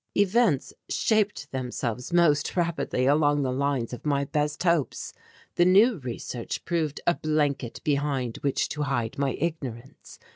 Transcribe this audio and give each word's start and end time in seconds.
Events 0.17 0.73
shaped 0.89 1.51
themselves 1.51 2.11
most 2.11 2.55
rapidly 2.55 3.05
along 3.05 3.43
the 3.43 3.51
lines 3.51 3.93
of 3.93 4.03
my 4.03 4.25
best 4.25 4.63
hopes. 4.63 5.13
The 5.57 5.65
new 5.65 5.99
research 5.99 6.65
proved 6.65 6.99
a 7.05 7.13
blanket 7.13 7.79
behind 7.83 8.37
which 8.37 8.67
to 8.69 8.81
hide 8.81 9.19
my 9.19 9.33
ignorance. 9.33 10.17